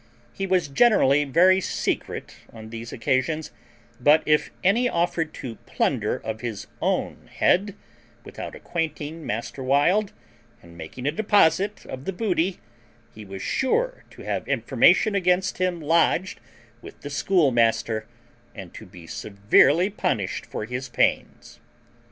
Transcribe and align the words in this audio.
He 0.33 0.47
was 0.47 0.67
generally 0.67 1.25
very 1.25 1.61
secret 1.61 2.37
on 2.51 2.71
these 2.71 2.91
occasions; 2.91 3.51
but 3.99 4.23
if 4.25 4.49
any 4.63 4.89
offered 4.89 5.31
to 5.35 5.57
plunder 5.67 6.15
of 6.17 6.41
his 6.41 6.65
own 6.81 7.29
head, 7.31 7.75
without 8.23 8.55
acquainting 8.55 9.23
master 9.27 9.61
Wild, 9.61 10.11
and 10.63 10.75
making 10.75 11.05
a 11.05 11.11
deposit 11.11 11.85
of 11.85 12.05
the 12.05 12.13
booty, 12.13 12.57
he 13.13 13.23
was 13.23 13.43
sure 13.43 14.03
to 14.09 14.23
have 14.23 14.41
an 14.47 14.49
information 14.49 15.13
against 15.13 15.59
him 15.59 15.79
lodged 15.79 16.39
with 16.81 17.01
the 17.01 17.11
schoolmaster, 17.11 18.07
and 18.55 18.73
to 18.73 18.87
be 18.87 19.05
severely 19.05 19.91
punished 19.91 20.47
for 20.47 20.65
his 20.65 20.89
pains. 20.89 21.59